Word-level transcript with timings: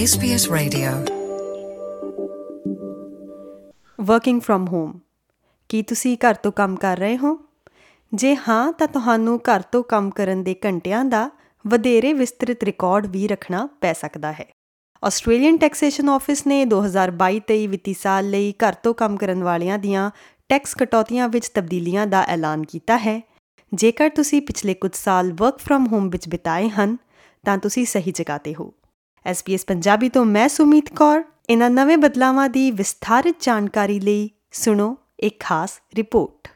SBS 0.00 0.56
Radio. 0.56 1.14
Working 4.00 4.40
from 4.40 4.66
home 4.66 5.00
ਕੀ 5.68 5.82
ਤੁਸੀਂ 5.82 6.16
ਘਰ 6.16 6.34
ਤੋਂ 6.34 6.52
ਕੰਮ 6.52 6.76
ਕਰ 6.76 6.96
ਰਹੇ 6.96 7.18
ਹੋ? 7.18 7.38
ਜੇ 8.14 8.36
ਹਾਂ, 8.36 8.72
ਤਾਂ 8.72 8.88
ਤੁਹਾਨੂੰ 8.88 9.38
ਘਰ 9.38 9.62
ਤੋਂ 9.62 9.82
ਕੰਮ 9.82 10.10
ਕਰਨ 10.10 10.42
ਦੇ 10.42 10.56
ਘੰਟਿਆਂ 10.64 11.04
ਦਾ 11.04 11.30
ਵਧੇਰੇ 11.66 12.12
ਵਿਸਤ੍ਰਿਤ 12.12 12.64
ਰਿਕਾਰਡ 12.64 13.06
ਵੀ 13.06 13.28
ਰੱਖਣਾ 13.28 13.68
ਪੈ 13.80 13.92
ਸਕਦਾ 13.92 14.32
ਹੈ। 14.32 14.52
ਆਸਟ੍ਰੇਲੀਅਨ 15.04 15.58
ਟੈਕਸੇਸ਼ਨ 15.58 16.08
ਆਫਿਸ 16.08 16.46
ਨੇ 16.46 16.64
2022-23 16.64 17.66
ਵਿੱਤੀ 17.66 17.94
ਸਾਲ 17.94 18.30
ਲਈ 18.30 18.52
ਘਰ 18.52 18.72
ਤੋਂ 18.72 18.94
ਕੰਮ 18.94 19.16
ਕਰਨ 19.16 19.44
ਵਾਲਿਆਂ 19.44 19.78
ਦੀਆਂ 19.78 20.10
ਟੈਕਸ 20.48 20.74
ਕਟੌਤੀਆਂ 20.74 21.28
ਵਿੱਚ 21.28 21.48
ਤਬਦੀਲੀਆਂ 21.48 22.06
ਦਾ 22.06 22.22
ਐਲਾਨ 22.22 22.62
ਕੀਤਾ 22.62 22.98
ਹੈ। 22.98 23.28
ਜੇਕਰ 23.74 24.08
ਤੁਸੀਂ 24.08 24.42
ਪਿਛਲੇ 24.42 24.74
ਕੁਝ 24.74 24.90
ਸਾਲ 24.94 25.32
ਵਰਕ 25.32 25.58
ਫਰਮ 25.58 25.86
ਹੋਮ 25.86 26.08
ਵਿੱਚ 26.08 26.28
ਬਿਤਾਏ 26.28 26.68
ਹਨ, 26.68 26.96
ਤਾਂ 27.44 27.58
ਤੁਸੀਂ 27.58 27.86
ਸਹੀ 27.86 28.12
ਜਗ੍ਹਾ 28.14 28.38
ਤੇ 28.38 28.54
ਹੋ। 28.54 28.74
SBS 29.30 29.58
ਪੰਜਾਬੀ 29.66 30.08
ਤੋਂ 30.08 30.24
ਮੈਂ 30.24 30.48
ਸੁਮੀਤ 30.48 30.94
ਕੌਰ। 30.94 31.22
ਇਹਨਾਂ 31.50 31.70
ਨਵੇਂ 31.70 31.98
ਬਦਲਾਵਾਂ 31.98 32.48
ਦੀ 32.48 32.70
ਵਿਸਥਾਰਿਤ 32.70 33.36
ਜਾਣਕਾਰੀ 33.40 34.00
ਲਈ 34.00 34.30
ਸੁਣੋ 34.52 34.96
ਇੱਕ 35.20 35.40
ਖਾਸ 35.40 35.70
ਰਿਪੋਰਟ। 35.96 36.48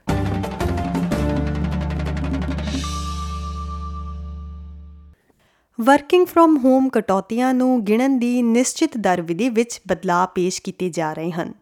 ਵਰਕਿੰਗ 5.81 6.27
ਫਰਮ 6.27 6.57
ਹੋਮ 6.57 6.89
ਕਟੌਤੀਆਂ 6.89 7.55
ਨੂੰ 7.55 7.85
ਗਿਣਨ 7.85 8.19
ਦੀ 8.19 8.43
ਨਿਸ਼ਚਿਤ 8.43 8.97
ਦਰ 8.97 9.23
ਵਿਧੀ 9.23 9.49
ਵਿੱਚ 9.49 9.81
ਬਦਲਾਅ 9.89 10.27
ਪੇਸ਼ 10.35 10.63
ਕੀਤੇ 10.63 10.91
ਜਾ 10.91 11.13
ਰਹੇ 11.13 11.31
ਹਨ। 11.31 11.53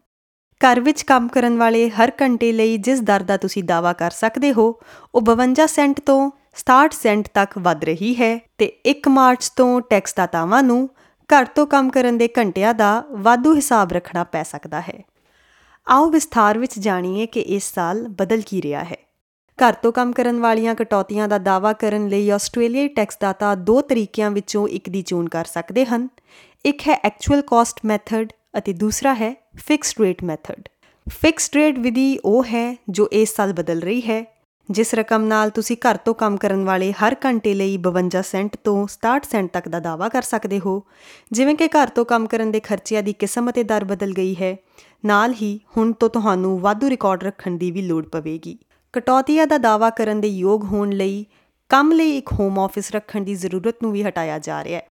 ਘਰ 0.60 0.80
ਵਿੱਚ 0.80 1.02
ਕੰਮ 1.02 1.28
ਕਰਨ 1.28 1.58
ਵਾਲੇ 1.58 1.90
ਹਰ 1.90 2.12
ਘੰਟੇ 2.22 2.52
ਲਈ 2.52 2.76
ਜਿਸ 2.76 3.00
ਦਰ 3.00 3.22
ਦਾ 3.22 3.36
ਤੁਸੀਂ 3.36 3.64
ਦਾਅਵਾ 3.64 3.92
ਕਰ 3.92 4.10
ਸਕਦੇ 4.10 4.52
ਹੋ, 4.52 4.80
ਉਹ 5.14 5.20
52 5.20 5.66
ਸੈਂਟ 5.66 6.00
ਤੋਂ 6.00 6.30
67 6.54 6.92
ਸੈਂਟ 6.92 7.28
ਤੱਕ 7.34 7.58
ਵੱਧ 7.58 7.84
ਰਹੀ 7.84 8.14
ਹੈ 8.14 8.40
ਤੇ 8.58 8.80
1 8.86 9.08
ਮਾਰਚ 9.08 9.48
ਤੋਂ 9.48 9.80
ਟੈਕਸ 9.80 10.14
ਦਾਤਾਵਾਂ 10.14 10.62
ਨੂੰ 10.62 10.88
ਘਰ 11.30 11.44
ਤੋਂ 11.44 11.66
ਕੰਮ 11.66 11.90
ਕਰਨ 11.90 12.18
ਦੇ 12.18 12.28
ਘੰਟਿਆਂ 12.38 12.74
ਦਾ 12.74 13.04
ਵਾਧੂ 13.10 13.54
ਹਿਸਾਬ 13.54 13.92
ਰੱਖਣਾ 13.92 14.24
ਪੈ 14.24 14.42
ਸਕਦਾ 14.42 14.80
ਹੈ। 14.80 15.04
ਆਓ 15.88 16.10
ਵਿਸਥਾਰ 16.10 16.58
ਵਿੱਚ 16.58 16.78
ਜਾਣੀਏ 16.78 17.26
ਕਿ 17.26 17.40
ਇਸ 17.40 17.74
ਸਾਲ 17.74 18.08
ਬਦਲ 18.08 18.40
ਕੀ 18.40 18.62
ਰਿਹਾ 18.62 18.84
ਹੈ। 18.84 18.96
ਘਰ 19.58 19.72
ਤੋਂ 19.72 19.92
ਕੰਮ 19.92 20.12
ਕਰਨ 20.12 20.40
ਵਾਲੀਆਂ 20.40 20.74
ਕਟੌਤੀਆਂ 20.74 21.28
ਦਾ 21.28 21.38
ਦਾਅਵਾ 21.38 21.72
ਕਰਨ 21.72 22.08
ਲਈ 22.08 22.30
ਆਸਟ੍ਰੇਲੀਆਈ 22.30 22.88
ਟੈਕਸ 22.88 23.18
ਦਾਤਾ 23.20 23.54
ਦੋ 23.54 23.80
ਤਰੀਕਿਆਂ 23.80 24.30
ਵਿੱਚੋਂ 24.30 24.68
ਇੱਕ 24.68 24.88
ਦੀ 24.88 25.02
ਚੋਣ 25.02 25.28
ਕਰ 25.28 25.44
ਸਕਦੇ 25.44 25.84
ਹਨ। 25.84 26.08
ਇੱਕ 26.66 26.80
ਹੈ 26.80 27.00
ਐਕਚੁਅਲ 27.04 27.42
ਕਾਸਟ 27.42 27.80
ਮੈਥਡ 27.84 28.32
ਅਤੇ 28.58 28.72
ਦੂਸਰਾ 28.72 29.14
ਹੈ 29.14 29.46
fixed 29.56 30.00
rate 30.00 30.24
method. 30.24 30.68
Fixed 31.08 31.56
rate 31.56 31.78
ਵਿਧੀ 31.78 32.18
ਉਹ 32.24 32.44
ਹੈ 32.44 32.76
ਜੋ 32.88 33.08
ਇਸ 33.12 33.36
ਸਾਲ 33.36 33.52
ਬਦਲ 33.52 33.80
ਰਹੀ 33.80 34.00
ਹੈ 34.00 34.33
ਜਿਸ 34.68 34.94
ਰਕਮ 34.94 35.24
ਨਾਲ 35.24 35.50
ਤੁਸੀਂ 35.50 35.76
ਘਰ 35.76 35.96
ਤੋਂ 35.96 36.14
ਕੰਮ 36.14 36.36
ਕਰਨ 36.36 36.64
ਵਾਲੇ 36.64 36.92
ਹਰ 36.92 37.16
ਘੰਟੇ 37.24 37.54
ਲਈ 37.54 37.76
52 37.78 38.22
ਸੈਂਟ 38.22 38.56
ਤੋਂ 38.64 38.76
67 38.86 39.26
ਸੈਂਟ 39.30 39.50
ਤੱਕ 39.52 39.68
ਦਾ 39.68 39.80
ਦਾਅਵਾ 39.80 40.08
ਕਰ 40.08 40.22
ਸਕਦੇ 40.22 40.60
ਹੋ। 40.60 40.82
ਜਿਵੇਂ 41.32 41.54
ਕਿ 41.54 41.68
ਘਰ 41.68 41.88
ਤੋਂ 41.88 42.04
ਕੰਮ 42.04 42.26
ਕਰਨ 42.26 42.50
ਦੇ 42.50 42.60
ਖਰਚਿਆਂ 42.60 43.02
ਦੀ 43.02 43.12
ਕਿਸਮ 43.12 43.50
ਅਤੇ 43.50 43.62
ਦਰ 43.62 43.84
ਬਦਲ 43.84 44.12
ਗਈ 44.12 44.34
ਹੈ, 44.42 44.56
ਨਾਲ 45.04 45.34
ਹੀ 45.42 45.60
ਹੁਣ 45.76 45.92
ਤੋਂ 45.92 46.08
ਤੁਹਾਨੂੰ 46.08 46.58
ਵਾਧੂ 46.60 46.90
ਰਿਕਾਰਡ 46.90 47.24
ਰੱਖਣ 47.24 47.56
ਦੀ 47.56 47.70
ਵੀ 47.70 47.82
ਲੋੜ 47.82 48.04
ਪਵੇਗੀ। 48.06 48.58
ਕਟੌਤੀਆਂ 48.94 49.46
ਦਾ 49.46 49.58
ਦਾਅਵਾ 49.58 49.90
ਕਰਨ 49.90 50.20
ਦੇ 50.20 50.28
ਯੋਗ 50.28 50.64
ਹੋਣ 50.64 50.90
ਲਈ 50.92 51.24
ਕੰਮ 51.70 51.92
ਲਈ 51.92 52.16
ਇੱਕ 52.16 52.32
ਹੋਮ 52.32 52.58
ਆਫਿਸ 52.58 52.90
ਰੱਖਣ 52.90 53.20
ਦੀ 53.20 53.34
ਜ਼ਰੂਰਤ 53.34 53.82
ਨੂੰ 53.82 53.92
ਵੀ 53.92 54.02
ਹਟਾਇਆ 54.02 54.38
ਜਾ 54.38 54.64
ਰਿਹਾ 54.64 54.80
ਹੈ। 54.80 54.86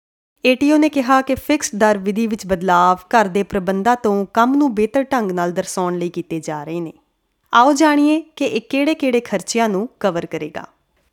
ਏਟੀਓ 0.45 0.77
ਨੇ 0.77 0.89
ਕਿਹਾ 0.89 1.21
ਕਿ 1.21 1.35
ਫਿਕਸਡ 1.35 1.79
ਦਰ 1.79 1.99
ਵਿਧੀ 1.99 2.27
ਵਿੱਚ 2.27 2.47
ਬਦਲਾਅ 2.47 2.95
ਘਰ 2.95 3.29
ਦੇ 3.29 3.43
ਪ੍ਰਬੰਧਾਂ 3.43 3.97
ਤੋਂ 3.97 4.27
ਕੰਮ 4.35 4.55
ਨੂੰ 4.55 4.75
ਬਿਹਤਰ 4.75 5.03
ਢੰਗ 5.03 5.33
ਨਾਲ 5.33 5.53
ਦਰਸਾਉਣ 5.53 5.99
ਲਈ 5.99 6.09
ਕੀਤੇ 6.09 6.41
ਜਾ 6.41 6.65
ਰਹੇ 6.65 6.81
ਨੇ। 6.81 6.93
ਆਓ 7.55 7.73
ਜਾਣੀਏ 7.73 8.21
ਕਿ 8.37 8.45
ਇਹ 8.45 8.61
ਕਿਹੜੇ-ਕਿਹੜੇ 8.61 9.21
ਖਰਚਿਆਂ 9.21 9.69
ਨੂੰ 9.69 9.89
ਕਵਰ 10.01 10.27
ਕਰੇਗਾ। 10.27 10.65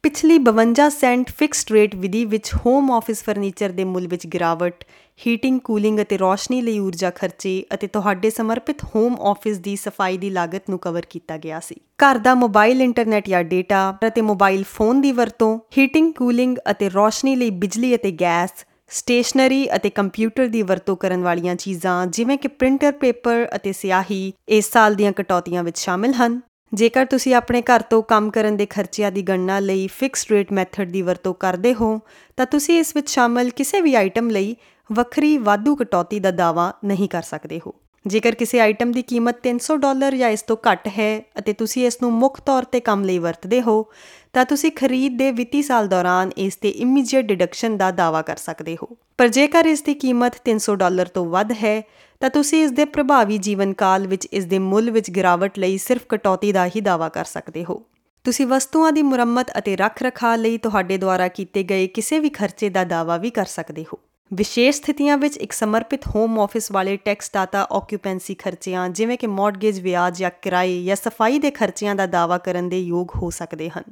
ਪਿਛਲੀ 0.04 0.38
52 0.40 0.90
ਸੈਂਟ 0.90 1.30
ਫਿਕਸਡ 1.38 1.72
ਰੇਟ 1.72 1.95
ਵਿਧੀ 1.95 2.26
ਵਿੱਚ 2.26 2.52
ਹੋਮ 2.56 2.92
ਆਫਿਸ 2.92 3.23
ਫਰਨੀਚਰ 3.23 3.70
ਦੇ 3.70 3.84
ਮੁੱਲ 3.84 4.08
ਵਿੱਚ 4.08 4.28
ਗਿਰਾਵਟ 4.28 4.84
ਹੀਟਿੰਗ 5.28 5.60
ਕੂਲਿੰਗ 5.60 6.00
ਅਤੇ 6.02 6.17
ਰੋਸ਼ਨੀ 6.17 6.62
ਲਈ 6.62 6.80
ਊਰਜਾ 6.80 7.10
ਖਰਚੇ 7.10 7.64
ਅਤੇ 7.73 7.88
ਤੁਹਾਡੇ 7.88 8.30
ਸਮਰਪਿਤ 8.30 8.83
ਹੋਮ 8.95 9.16
ਆਫਿਸ 9.22 9.58
ਦੀ 9.58 9.76
ਸਫ਼ਾਈ 9.76 10.17
ਦੀ 10.17 10.30
ਲਾਗਤ 10.30 10.70
ਨੂੰ 10.70 10.80
ਕਵਰ 10.80 11.05
ਕੀਤਾ 11.10 11.38
ਗਿਆ 11.38 11.60
ਸੀ। 11.60 11.76
ਘਰ 11.99 12.17
ਦਾ 12.17 12.36
ਮੋਬਾਈਲ 12.36 12.82
ਇੰਟਰਨੈਟ 12.82 13.30
ਜਾਂ 13.30 13.44
ਡੇਟਾ 13.44 13.98
ਅਤੇ 14.08 14.22
ਮੋਬਾਈਲ 14.22 14.64
ਫੋਨ 14.64 15.02
ਦੀ 15.02 15.11
ਵਰਤੋਂ 15.11 15.60
ਹੀਟਿੰਗ 15.78 16.14
ਕੂਲਿੰਗ 16.14 16.58
ਅਤੇ 16.72 16.89
ਰੋਸ਼ਨੀ 16.89 17.36
ਲਈ 17.36 17.49
ਬਿਜਲੀ 17.49 17.95
ਅਤੇ 17.95 18.11
ਗੈਸ 18.11 18.49
ਸਟੇਸ਼ਨਰੀ 18.92 19.67
ਅਤੇ 19.76 19.89
ਕੰਪਿਊਟਰ 19.89 20.48
ਦੀ 20.48 20.61
ਵਰਤੋਂ 20.61 20.95
ਕਰਨ 20.95 21.23
ਵਾਲੀਆਂ 21.23 21.55
ਚੀਜ਼ਾਂ, 21.55 22.08
ਜਿਵੇਂ 22.08 22.38
ਕਿ 22.38 22.48
ਪ੍ਰਿੰਟਰ 22.48 22.92
ਪੇਪਰ 22.92 23.48
ਅਤੇ 23.55 23.73
ਸਿਆਹੀ, 23.73 24.33
ਇਸ 24.50 24.72
ਸਾਲ 24.72 24.95
ਦੀਆਂ 24.95 25.11
ਕਟੌਤੀਆਂ 25.11 25.64
ਵਿੱਚ 25.64 25.77
ਸ਼ਾਮਿਲ 25.77 26.14
ਹਨ। 26.14 26.42
ਜੇਕਰ 26.73 27.05
ਤੁਸੀਂ 27.05 27.36
ਆਪਣੇ 27.36 27.61
ਘਰ 27.61 27.82
ਤੋਂ 27.82 28.04
ਕੰਮ 28.04 28.30
ਕਰਨ 28.30 28.58
ਦੇ 28.58 28.66
ਖਰਚਿਆਂ 28.66 29.11
ਦੀ 29.11 29.22
ਗਣਨਾ 29.22 29.60
ਲਈ 29.60 29.88
ਫਿਕਸਡ 29.88 30.32
ਰੇਟ 30.32 30.52
ਮੈਥਡ 30.54 30.92
ਦੀ 30.92 31.02
ਵਰਤੋਂ 31.02 31.33
ਕਰਦੇ 31.33 31.73
ਹੋ, 31.73 31.99
ਤਾਂ 32.38 32.45
ਤੁਸੀਂ 32.45 32.80
ਇਸ 32.80 32.95
ਵਿੱਚ 32.95 33.10
ਸ਼ਾਮਲ 33.10 33.49
ਕਿਸੇ 33.49 33.82
ਵੀ 33.82 33.95
ਆਈਟਮ 33.95 34.30
ਲਈ 34.30 34.55
ਵੱਖਰੀ 34.92 35.38
ਵਾਧੂ 35.38 35.76
ਕਟੌਤੀ 35.76 36.20
ਦਾ 36.20 36.32
ਦਾਅਵਾ 36.32 36.73
ਨਹੀਂ 36.86 37.10
ਕਰ 37.10 37.22
ਸਕਦੇ 37.22 37.61
ਹੋ। 37.67 37.76
ਜੇਕਰ 38.09 38.36
ਕਿਸੇ 38.36 38.59
ਆਈਟਮ 38.59 38.92
ਦੀ 38.92 39.02
ਕੀਮਤ 39.02 39.36
300 39.47 39.75
ਡਾਲਰ 39.77 40.15
ਜਾਂ 40.15 40.30
ਇਸ 40.30 40.42
ਤੋਂ 40.42 40.58
ਘੱਟ 40.71 40.87
ਹੈ 40.87 41.25
ਅਤੇ 41.39 41.53
ਤੁਸੀਂ 41.53 41.86
ਇਸ 41.87 41.97
ਨੂੰ 42.02 42.14
ਮੁੱਖ 42.14 42.42
ਤੌਰ 42.42 42.64
ਤੇ 42.64 42.80
ਕੰਮ 42.80 43.03
ਲਈ 43.03 43.20
ਵਰਤਦੇ 43.20 43.61
ਹੋ, 43.61 43.86
ਤਾਂ 44.33 44.45
ਤੁਸੀਂ 44.45 44.71
ਖਰੀਦ 44.71 45.17
ਦੇ 45.17 45.31
ਵਿੱਤੀ 45.31 45.61
ਸਾਲ 45.61 45.87
ਦੌਰਾਨ 45.87 46.31
ਇਸ 46.37 46.55
ਤੇ 46.55 46.69
ਇਮੀਡੀਏਟ 46.69 47.25
ਡਿਡਕਸ਼ਨ 47.25 47.77
ਦਾ 47.77 47.92
ਦਾਅਵਾ 47.92 48.21
ਕਰ 48.21 48.36
ਸਕਦੇ 48.36 48.77
ਹੋ। 48.83 48.98
ਪਰ 49.17 49.27
ਜੇਕਰ 49.27 49.65
ਇਸ 49.65 49.81
ਦੀ 49.81 49.93
ਕੀਮਤ 49.93 50.36
300 50.45 50.75
ਡਾਲਰ 50.75 51.05
ਤੋਂ 51.05 51.25
ਵੱਧ 51.25 51.52
ਹੈ, 51.52 51.83
ਤਾਂ 52.19 52.30
ਤੁਸੀਂ 52.30 52.64
ਇਸ 52.64 52.71
ਦੇ 52.71 52.86
ਪ੍ਰਭਾਵੀ 52.86 53.37
ਜੀਵਨ 53.37 53.73
ਕਾਲ 53.73 54.08
ਵਿੱਚ 54.08 54.25
ਇਸ 54.25 54.45
ਦੇ 54.45 54.59
ਮੁੱਲ 54.59 54.92
ਵਿੱਚ 54.92 55.11
ਗਿਰਾਵਟ 55.11 55.59
ਲਈ 55.59 55.77
ਸਿਰਫ 55.77 56.02
ਕਟੌਤੀ 56.09 56.52
ਦਾ 56.52 56.65
ਹੀ 56.65 56.81
ਦਾਅਵਾ 56.81 57.09
ਕਰ 57.09 57.25
ਸਕਦੇ 57.25 57.65
ਹੋ। 57.65 57.81
ਤੁਸੀਂ 58.23 58.48
ਵਸਤੂਆਂ 58.48 58.92
ਦੀ 58.92 59.02
ਮੁਰੰਮਤ 59.02 59.58
ਅਤੇ 59.58 59.75
ਰੱਖ-ਰਖਾਅ 59.75 60.37
ਲਈ 60.37 60.58
ਤੁਹਾਡੇ 60.58 60.98
ਦੁਆਰਾ 60.98 61.27
ਕੀਤੇ 61.27 61.64
ਗਏ 61.64 61.87
ਕਿਸੇ 61.87 62.19
ਵੀ 62.19 62.30
ਖਰਚੇ 62.30 62.69
ਦਾ 62.69 62.83
ਦਾਅਵਾ 62.83 63.17
ਵੀ 63.17 63.30
ਕਰ 63.30 63.45
ਸਕਦੇ 63.45 63.86
ਹੋ। 63.93 63.99
ਵਿਸ਼ੇਸ਼ 64.32 64.78
ਸਥਿਤੀਆਂ 64.78 65.17
ਵਿੱਚ 65.17 65.38
ਇੱਕ 65.38 65.52
ਸਮਰਪਿਤ 65.52 66.08
ਹੋਮ 66.08 66.40
ਆਫਿਸ 66.40 66.72
ਵਾਲੇ 66.72 66.98
ਟੈਕਸ 66.98 67.32
ਦਾਤਾ 67.34 67.67
ਆਕਿਊਪੈਂਸੀ 67.72 68.34
ਖਰਚਿਆਂ, 68.34 68.90
ਜਿਵੇਂ 68.90 69.17
ਕਿ 69.17 69.28
ਮਾਰਗੇਜ 69.28 69.80
ਵਿਆਜ 69.80 70.20
ਜਾਂ 70.20 70.32
ਕਿਰਾਏ 70.42 70.84
ਜਾਂ 70.84 70.95
ਸਫ਼ਾਈ 70.95 71.40
ਦੇ 71.40 71.52
ਖਰਚਿਆਂ 71.52 71.95
ਦਾ 71.95 72.06
ਦਾਅਵਾ 72.06 72.38
ਕਰਨ 72.38 72.70
ਦੇ 72.70 72.80
ਯੋਗ 72.80 73.16
ਹੋ 73.16 73.30
ਸਕਦੇ 73.30 73.70
ਹਨ। 73.70 73.84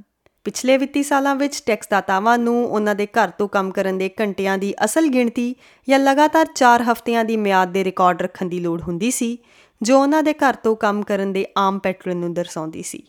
ਪਿਛਲੇ 0.44 0.78
ਵਿੱਤੀ 0.78 1.03
ਸਾਲਾਂ 1.03 1.36
ਵਿੱਚ 1.36 1.64
ਟੈਕਸ 1.66 1.88
ਦਾਤਾਵਾਂ 1.90 2.38
ਨੂੰ 2.38 2.66
ਉਹਨਾਂ 2.66 2.96
ਦੇ 2.96 3.08
ਘਰ 3.08 3.30
ਤੋਂ 3.30 3.48
ਕੰਮ 3.48 3.72
ਕਰਨ 3.72 3.98
ਦੇ 3.98 4.09
ਘੰਟਿਆਂ 4.22 4.58
ਦੀ 4.58 4.74
ਅਸਲ 4.86 5.08
ਗਿਣਤੀ 5.08 5.56
ਜਾਂ 5.90 6.00
ਲਗਾਤਾਰ 6.00 6.48
4 6.56 6.84
ਹਫ਼ਤਿਆਂ 6.84 7.25
ਦੀ 7.25 7.38
ਮਿਆਦ 7.38 7.72
ਦੇ 7.72 7.84
ਰਿਕਾਰਡ 7.84 8.22
ਰੱਖਣ 8.22 8.46
ਦੀ 8.46 8.59
ਲੋੜ 8.59 8.81
ਹੁੰਦੀ 8.81 9.12
ਸੀ, 9.12 9.38
ਜੋ 9.81 10.00
ਉਹਨਾਂ 10.02 10.24
ਦੇ 10.24 10.34
ਘਰ 10.34 10.56
ਤੋਂ 10.56 10.75
ਕੰਮ 10.75 11.04
ਕਰਨ 11.04 11.34
ਦੇ 11.34 11.46
ਆਮ 11.58 11.80
ਪੈਟਰਨ 11.80 12.18
ਨੂੰ 12.18 12.34
ਦਰਸਾਉਂਦੀ 12.34 12.84
ਸੀ। 12.84 13.04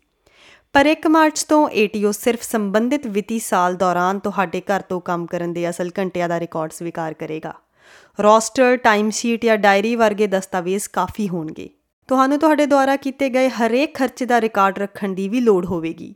ਪਰ 0.74 0.86
1 0.86 1.06
ਮਾਰਚ 1.08 1.42
ਤੋਂ 1.42 1.68
ਏਟੀਓ 1.72 2.10
ਸਿਰਫ 2.12 2.42
ਸੰਬੰਧਿਤ 2.42 3.06
ਵਿੱਤੀ 3.06 3.38
ਸਾਲ 3.38 3.76
ਦੌਰਾਨ 3.76 4.18
ਤੁਹਾਡੇ 4.18 4.60
ਘਰ 4.60 4.80
ਤੋਂ 4.80 5.00
ਕੰਮ 5.00 5.24
ਕਰਨ 5.26 5.52
ਦੇ 5.52 5.68
ਅਸਲ 5.70 5.90
ਘੰਟਿਆਂ 5.98 6.28
ਦਾ 6.28 6.38
ਰਿਕਾਰਡ 6.40 6.72
ਸਵੀਕਾਰ 6.72 7.14
ਕਰੇਗਾ। 7.14 7.52
ਰੋਸਟਰ 8.18 8.76
ਟਾਈਮ 8.76 9.10
ਸ਼ੀਟ 9.10 9.44
ਜਾਂ 9.44 9.56
ਡਾਇਰੀ 9.58 9.94
ਵਰਗੇ 9.96 10.26
ਦਸਤਾਵੇਜ਼ 10.26 10.88
ਕਾਫੀ 10.88 11.28
ਹੋਣਗੇ। 11.28 11.68
ਤੁਹਾਨੂੰ 12.08 12.38
ਤੁਹਾਡੇ 12.38 12.66
ਦੁਆਰਾ 12.66 12.96
ਕੀਤੇ 12.96 13.28
ਗਏ 13.28 13.48
ਹਰੇਕ 13.48 13.94
ਖਰਚੇ 13.94 14.26
ਦਾ 14.26 14.40
ਰਿਕਾਰਡ 14.40 14.78
ਰੱਖਣ 14.78 15.14
ਦੀ 15.14 15.28
ਵੀ 15.28 15.40
ਲੋੜ 15.40 15.64
ਹੋਵੇਗੀ। 15.66 16.14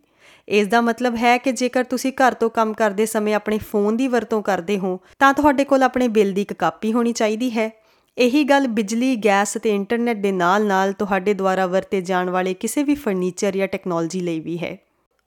ਇਸ 0.48 0.66
ਦਾ 0.66 0.80
ਮਤਲਬ 0.80 1.16
ਹੈ 1.16 1.36
ਕਿ 1.38 1.52
ਜੇਕਰ 1.52 1.84
ਤੁਸੀਂ 1.84 2.12
ਘਰ 2.12 2.34
ਤੋਂ 2.34 2.50
ਕੰਮ 2.50 2.72
ਕਰਦੇ 2.72 3.06
ਸਮੇਂ 3.06 3.34
ਆਪਣੇ 3.34 3.58
ਫੋਨ 3.58 3.96
ਦੀ 3.96 4.08
ਵਰਤੋਂ 4.08 4.42
ਕਰਦੇ 4.42 4.78
ਹੋ, 4.78 4.98
ਤਾਂ 5.18 5.32
ਤੁਹਾਡੇ 5.34 5.64
ਕੋਲ 5.64 5.82
ਆਪਣੇ 5.82 6.08
ਬਿੱਲ 6.08 6.32
ਦੀ 6.32 6.42
ਇੱਕ 6.42 6.52
ਕਾਪੀ 6.52 6.92
ਹੋਣੀ 6.92 7.12
ਚਾਹੀਦੀ 7.12 7.50
ਹੈ। 7.50 7.70
ਇਹੀ 8.18 8.44
ਗੱਲ 8.44 8.66
ਬਿਜਲੀ, 8.66 9.16
ਗੈਸ 9.16 9.56
ਅਤੇ 9.56 9.74
ਇੰਟਰਨੈਟ 9.74 10.16
ਦੇ 10.16 10.32
ਨਾਲ-ਨਾਲ 10.32 10.92
ਤੁਹਾਡੇ 10.92 11.34
ਦੁਆਰਾ 11.34 11.66
ਵਰਤੇ 11.66 12.00
ਜਾਣ 12.00 12.30
ਵਾਲੇ 12.30 12.54
ਕਿਸੇ 12.54 12.82
ਵੀ 12.82 12.94
ਫਰਨੀਚਰ 12.94 13.56
ਜਾਂ 13.56 13.68
ਟੈਕਨੋਲੋਜੀ 13.68 14.20
ਲਈ 14.20 14.40
ਵੀ 14.40 14.58
ਹੈ। 14.58 14.78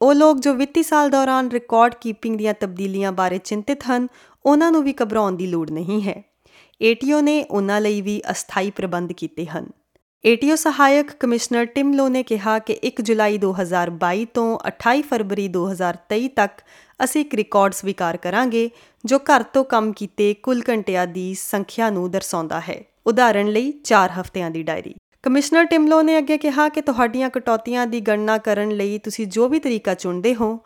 ਉਹ 0.01 0.13
ਲੋਕ 0.13 0.39
ਜੋ 0.39 0.53
ਵਿੱਤੀ 0.53 0.83
ਸਾਲ 0.83 1.09
ਦੌਰਾਨ 1.09 1.49
ਰਿਕਾਰਡ 1.49 1.95
ਕੀਪਿੰਗ 2.01 2.37
ਦੀਆਂ 2.37 2.53
ਤਬਦੀਲੀਆਂ 2.53 3.11
ਬਾਰੇ 3.11 3.37
ਚਿੰਤਿਤ 3.37 3.83
ਹਨ, 3.83 4.07
ਉਹਨਾਂ 4.45 4.71
ਨੂੰ 4.71 4.83
ਵੀ 4.83 4.93
ਘਬਰਾਉਣ 5.03 5.35
ਦੀ 5.35 5.47
ਲੋੜ 5.47 5.71
ਨਹੀਂ 5.71 6.01
ਹੈ। 6.01 6.23
ਏਟੀਓ 6.81 7.21
ਨੇ 7.21 7.43
ਉਹਨਾਂ 7.43 7.81
ਲਈ 7.81 8.01
ਵੀ 8.01 8.21
ਅਸਥਾਈ 8.31 8.71
ਪ੍ਰਬੰਧ 8.71 9.11
ਕੀਤੇ 9.11 9.45
ਹਨ। 9.45 9.65
ਏਟੀਓ 10.25 10.55
ਸਹਾਇਕ 10.55 11.11
ਕਮਿਸ਼ਨਰ 11.11 11.65
ਟਿਮ 11.65 11.93
ਲੋ 11.93 12.07
ਨੇ 12.07 12.23
ਕਿਹਾ 12.23 12.59
ਕਿ 12.59 12.79
1 12.83 13.01
ਜੁਲਾਈ 13.01 13.37
2022 13.37 14.25
ਤੋਂ 14.25 14.59
28 14.67 15.01
ਫਰਵਰੀ 15.01 15.47
2023 15.47 16.27
ਤੱਕ 16.27 16.51
ਅਸੀਂ 17.03 17.21
ਇੱਕ 17.21 17.35
ਰਿਕਾਰਡ 17.35 17.73
ਸਵੀਕਾਰ 17.73 18.17
ਕਰਾਂਗੇ 18.17 18.69
ਜੋ 19.05 19.17
ਘਰ 19.19 19.43
ਤੋਂ 19.43 19.63
ਕੰਮ 19.63 19.91
ਕੀਤੇ 19.93 20.33
ਕੁੱਲ 20.33 20.61
ਘੰਟਿਆਂ 20.69 21.05
ਦੀ 21.07 21.33
ਸੰਖਿਆ 21.33 21.89
ਨੂੰ 21.89 22.09
ਦਰਸਾਉਂਦਾ 22.11 22.59
ਹੈ। 22.59 22.81
ਉਦਾਹਰਣ 23.07 23.47
ਲਈ 23.47 23.71
4 23.83 24.11
ਹਫ਼ਤਿਆਂ 24.11 24.49
ਦੀ 24.51 24.63
ਡਾਇਰੀ। 24.63 24.93
ਕਮਿਸ਼ਨਰ 25.23 25.65
ਟਿਮਲੋ 25.65 26.01
ਨੇ 26.01 26.17
ਅੱਗੇ 26.17 26.37
ਕਿਹਾ 26.37 26.67
ਕਿ 26.69 26.81
ਤੁਹਾਡੀਆਂ 26.81 27.29
ਕਟੌਤੀਆਂ 27.29 27.85
ਦੀ 27.87 27.99
ਗਣਨਾ 28.01 28.37
ਕਰਨ 28.37 28.71
ਲਈ 28.71 28.97
ਤੁਸੀਂ 28.99 29.27
ਜੋ 29.27 29.47
ਵੀ 29.49 29.59
ਤਰੀਕਾ 29.59 29.93
ਚੁਣਦੇ 29.93 30.35
ਹੋ, 30.35 30.59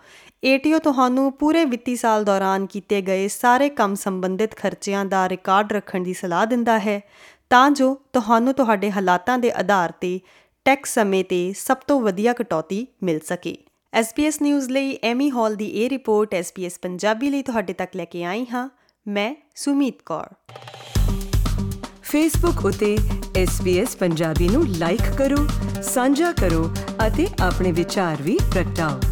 ਏਟੀਓ 0.43 0.79
ਤੁਹਾਨੂੰ 0.79 1.31
ਪੂਰੇ 1.33 1.65
ਵਿੱਤੀ 1.65 1.95
ਸਾਲ 1.95 2.23
ਦੌਰਾਨ 2.23 2.65
ਕੀਤੇ 2.65 3.01
ਗਏ 3.01 3.27
ਸਾਰੇ 3.27 3.69
ਕੰਮ 3.69 3.95
ਸੰਬੰਧਿਤ 3.95 4.55
ਖਰਚਿਆਂ 4.55 5.05
ਦਾ 5.05 5.27
ਰਿਕਾਰਡ 5.29 5.73
ਰੱਖਣ 5.73 6.03
ਦੀ 6.03 6.13
ਸਲਾਹ 6.13 6.45
ਦਿੰਦਾ 6.45 6.79
ਹੈ, 6.79 6.99
ਤਾਂ 7.49 7.69
ਜੋ 7.71 7.95
ਤੁਹਾਨੂੰ 8.13 8.53
ਤੁਹਾਡੇ 8.53 8.91
ਹਾਲਾਤਾਂ 8.91 9.37
ਦੇ 9.37 9.51
ਆਧਾਰ 9.51 9.91
ਤੇ 9.91 10.19
ਟੈਕਸ 10.65 10.93
ਸਮੇਂ 10.93 11.23
ਤੇ 11.23 11.53
ਸਭ 11.57 11.77
ਤੋਂ 11.87 12.01
ਵਧੀਆ 12.01 12.33
ਕਟੌਤੀ 12.33 12.85
ਮਿਲ 13.03 13.19
ਸਕੇ। 13.19 13.57
SBS 13.97 14.33
ਨਿਊਜ਼ 14.41 14.69
ਲਈ 14.69 14.97
ਐਮੀ 15.03 15.31
ਹਾਲ 15.31 15.55
ਦੀ 15.55 15.65
ਇਹ 15.65 15.89
ਰਿਪੋਰਟ 15.89 16.35
SBS 16.35 16.71
ਪੰਜਾਬੀ 16.81 17.29
ਲਈ 17.29 17.41
ਤੁਹਾਡੇ 17.41 17.73
ਤੱਕ 17.73 17.95
ਲੈ 17.95 18.05
ਕੇ 18.05 18.23
ਆਈ 18.23 18.45
ਹਾਂ। 18.53 18.69
ਮੈਂ 19.07 19.35
ਸੁਮੀਤ 19.55 20.01
ਕੌਰ। 20.05 20.27
ਫੇਸਬੁੱਕ 22.01 22.65
ਉਤੇ 22.65 22.97
SBS 23.43 23.89
ਪੰਜਾਬੀ 23.99 24.49
ਨੂੰ 24.49 24.67
ਲਾਈਕ 24.67 25.17
ਕਰੋ, 25.17 25.47
ਸਾਂਝਾ 25.83 26.31
ਕਰੋ 26.31 26.71
ਅਤੇ 27.07 27.27
ਆਪਣੇ 27.41 27.71
ਵਿਚਾਰ 27.71 28.21
ਵੀ 28.21 28.39
ਪ੍ਰਗਟਾਓ। 28.51 29.08